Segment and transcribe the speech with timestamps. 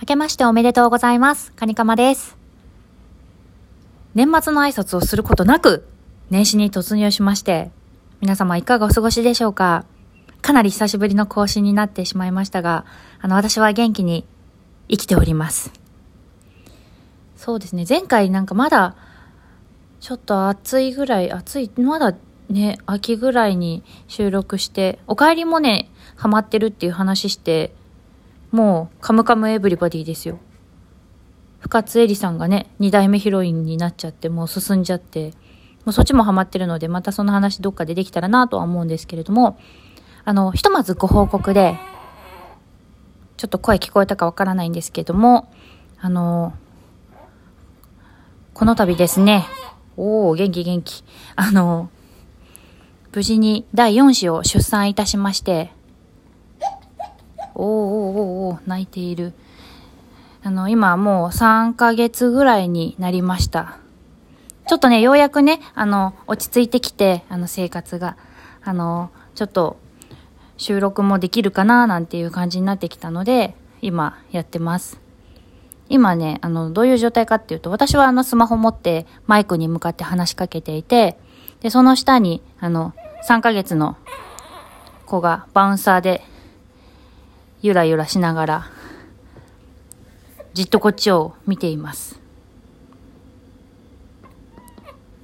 [0.00, 1.52] 明けましておめでとうございます。
[1.52, 2.38] カニカマです。
[4.14, 5.86] 年末の挨拶をすることなく、
[6.30, 7.70] 年始に突入しまして、
[8.22, 9.84] 皆様いかがお過ごしでしょうか
[10.40, 12.86] かなり久しぶりの更新になってしまいましたが、
[13.20, 14.24] あの、私は元気に
[14.88, 15.70] 生きております。
[17.36, 18.96] そうですね、前回なんかまだ、
[20.00, 22.14] ちょっと暑いぐらい、暑い、まだ
[22.48, 27.74] ね、秋ぐらいに収録して、お帰りもね、ハマってるっていう話して、
[28.50, 30.38] もう、カムカムエブリバディですよ。
[31.60, 35.32] 深津絵里さんがね、二代目ヒロインになっちゃって、もう進んじゃって、
[35.84, 39.58] もうそっちもハマってるので、またその話どっかでできたらなとは思うんですけれども、
[40.24, 41.78] あの、ひとまずご報告で、
[43.36, 45.50] ちょっと声聞こえたかわからないんですけども、
[45.98, 46.54] あの、
[48.52, 49.46] この度ですね、
[49.96, 51.04] おー、元気元気。
[51.36, 51.88] あの、
[53.12, 55.72] 無事に第4子を出産いたしまして、
[57.60, 59.34] おーおーおーお泣いている。
[60.42, 63.76] あの、今もう3ヶ月ぐらいになりました。
[64.66, 68.16] ちょっとね、ようやくね、あの、落ち着いてきて、あの、生活が。
[68.62, 69.76] あの、ちょっと、
[70.56, 75.00] 収録もできるかななんていう感じになってきたので、今、やってます。
[75.88, 81.18] 今ね、あの、どういう状態かっていうと、私はあの、スマホ持ってマイクに向かって話しかけていて、
[81.60, 82.94] で、その下に、あの、
[83.28, 83.96] 3ヶ月の
[85.04, 86.22] 子がバウンサーで、
[87.62, 88.70] ゆらゆらしながら、
[90.54, 92.18] じっとこっちを見ています。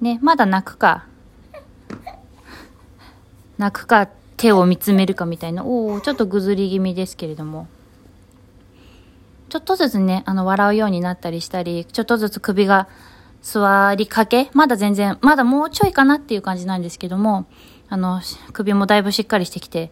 [0.00, 1.06] ね、まだ泣くか、
[3.56, 7.66] 泣くか手を見つめるかみたいな、おおちょっとぐずり気味ですけれども、
[9.48, 12.88] ちょっとずつね、あの、笑うようになったりしたり、ちょっとずつ首が
[13.40, 17.46] 座りかけ、まだ全然、まだもうちょいかなっていう感じなんですけども、
[17.88, 18.20] あの、
[18.52, 19.90] 首もだいぶしっかりしてきて、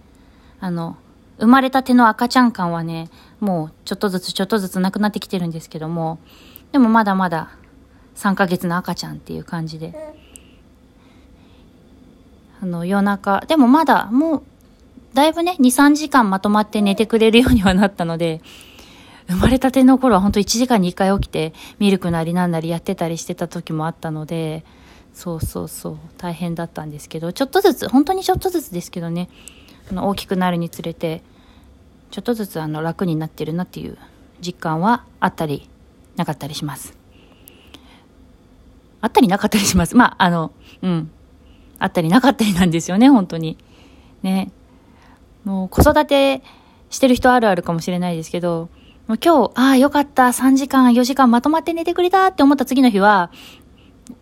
[0.60, 0.96] あの、
[1.38, 6.18] 生まれたての赤ちゃん感はね、もうちょっとずつちょっとずつなくなってきてるんですけども、
[6.72, 7.50] でもまだまだ
[8.16, 9.94] 3ヶ月の赤ちゃんっていう感じで、
[12.62, 14.42] あの、夜中、でもまだもう、
[15.14, 18.40] だいぶね、2、3時間まとまって寝てくれるようにはなったので、
[19.28, 24.64] 生まれたての頃は本当1時間に1回起きて、ミルクなりなんなりやってたりしてた時もあったので、
[25.12, 29.28] そうそうそう、大変だったんですけど、ちょっとずつ、本当にちょっとずつですけどね、
[29.90, 31.22] あの大きくなるにつれて、
[32.10, 33.98] ちょっとずつあの楽になってるなっていう
[34.40, 35.68] 実感はあったり、
[36.16, 36.96] なかったりします。
[39.00, 39.94] あったりなかったりします。
[39.96, 40.52] まあ、あの、
[40.82, 41.10] うん。
[41.78, 43.58] あったりなかったりなんですよね、本当に。
[44.22, 44.50] ね。
[45.44, 46.42] もう子育て
[46.90, 48.68] してる人あるあるかもしれないですけど、
[49.06, 53.30] もう今日、ああ、よかった、3時間、4時間まとまって寝てくれたって思った次の日は、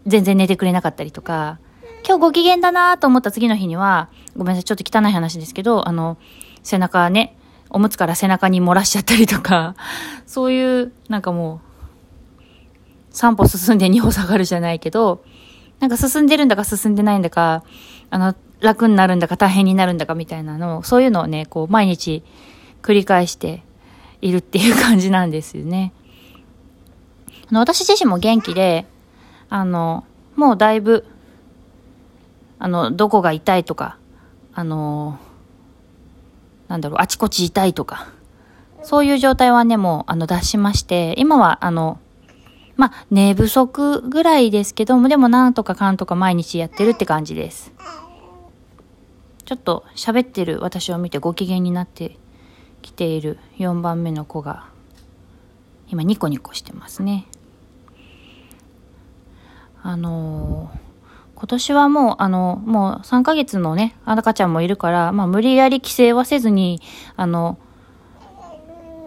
[0.06, 1.58] 全然寝てくれなかったりとか、
[2.06, 6.18] 今日ご機嫌だなと思った次の日には、ごめんなさい、ちょっと汚い話ですけど、あの、
[6.62, 7.34] 背中ね、
[7.70, 9.74] おむつから背中に漏らしちゃったりとか、
[10.26, 11.62] そういう、なんかも
[13.10, 15.24] う、3歩進んで2歩下がるじゃないけど、
[15.80, 17.64] なんか進んでるんだか進んでないんだか、
[18.10, 22.22] あの、楽になるんだか大変になるんだかみたいなのを、そういうのをね、こう、毎日
[22.82, 23.62] 繰り返して
[24.20, 25.94] いるっていう感じなんですよね。
[27.50, 28.86] あの、私自身も元気で、
[29.48, 30.04] あの、
[30.36, 31.06] もうだいぶ、
[32.58, 33.98] あの、どこが痛いとか、
[34.54, 35.18] あの、
[36.68, 38.08] なんだろう、あちこち痛いとか、
[38.82, 41.98] そういう状態はね、もう、あの、出しまして、今は、あの、
[42.76, 47.72] まあ、寝不足ぐらいですけども、でもなんとかかんとか毎日やってるって感じです。
[49.44, 52.16] ちょっと喋ってる私を見てご機嫌になって
[52.82, 54.68] きている4番目の子が、
[55.88, 57.26] 今ニコニコしてますね。
[59.82, 60.83] あのー
[61.44, 66.80] 今年はもう、あの、もう3ヶ月のね、赤ちゃんもいるから、まあ無理やり規制はせずに、
[67.16, 67.58] あの、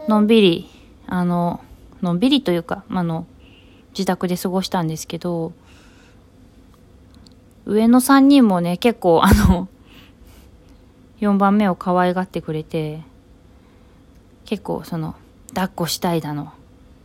[0.07, 0.69] のんびり、
[1.07, 1.61] あの、
[2.03, 3.25] のんびりというか、まあの、
[3.93, 5.51] 自宅で過ごしたんですけど、
[7.65, 9.67] 上の3人もね、結構あの、
[11.19, 13.01] 4番目を可愛がってくれて、
[14.45, 15.15] 結構その、
[15.55, 16.53] 抱っこしたいだの。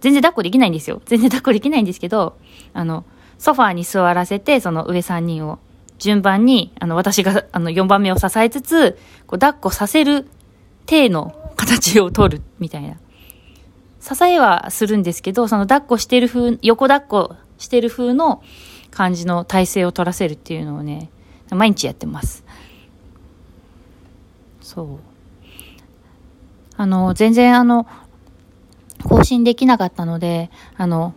[0.02, 1.00] 全然抱っこできないんですよ。
[1.06, 2.36] 全然抱っこできないんですけど、
[2.74, 3.06] あの、
[3.42, 5.58] ソファーに座らせて、その上3人を、
[5.98, 8.92] 順番に、あの、私が、あの、4番目を支えつつ、
[9.26, 10.28] こう、抱っこさせる
[10.86, 12.98] 体の形を取る、みたいな。
[14.00, 18.44] 支えはするんですけど、その抱っこしてる風、横抱っこしてる風の
[18.92, 21.10] 感じの体勢を取らせるっていうのをね、
[21.50, 22.44] 毎日やってます。
[24.60, 24.86] そう。
[26.76, 27.88] あの、全然あの、
[29.02, 31.12] 更新できなかったので、あの、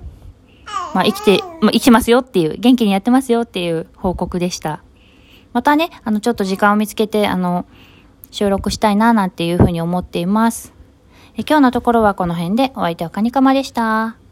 [0.96, 4.82] まあ、生きて、まあ、生きてますよっていう、元気にやってますよっていう報告でした。
[5.52, 7.66] またね、あの、ちょっと時間を見つけて、あの、
[8.32, 10.74] 収録したいななんていうふうに思っています。
[11.38, 14.25] 今日のところはこの辺でお相手はカニカマでした。